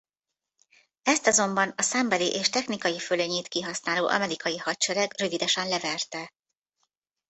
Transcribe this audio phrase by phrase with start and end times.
[1.01, 6.33] Ezt azonban a számbeli és technikai fölényét kihasználó amerikai hadsereg rövidesen leverte.